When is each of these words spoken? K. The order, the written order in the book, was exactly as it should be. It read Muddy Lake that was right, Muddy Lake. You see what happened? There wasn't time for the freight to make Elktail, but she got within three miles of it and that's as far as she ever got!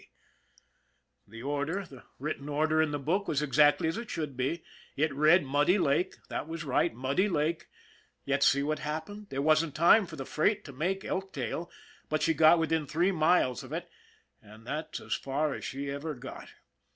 K. 0.01 0.09
The 1.27 1.43
order, 1.43 1.85
the 1.85 2.01
written 2.17 2.49
order 2.49 2.81
in 2.81 2.89
the 2.89 2.97
book, 2.97 3.27
was 3.27 3.43
exactly 3.43 3.87
as 3.87 3.97
it 3.97 4.09
should 4.09 4.35
be. 4.35 4.63
It 4.95 5.13
read 5.13 5.43
Muddy 5.45 5.77
Lake 5.77 6.15
that 6.27 6.47
was 6.47 6.63
right, 6.63 6.91
Muddy 6.91 7.29
Lake. 7.29 7.67
You 8.25 8.41
see 8.41 8.63
what 8.63 8.79
happened? 8.79 9.27
There 9.29 9.43
wasn't 9.43 9.75
time 9.75 10.07
for 10.07 10.15
the 10.15 10.25
freight 10.25 10.65
to 10.65 10.73
make 10.73 11.05
Elktail, 11.05 11.69
but 12.09 12.23
she 12.23 12.33
got 12.33 12.57
within 12.57 12.87
three 12.87 13.11
miles 13.11 13.61
of 13.63 13.71
it 13.71 13.91
and 14.41 14.65
that's 14.65 14.99
as 14.99 15.13
far 15.13 15.53
as 15.53 15.63
she 15.63 15.91
ever 15.91 16.15
got! 16.15 16.47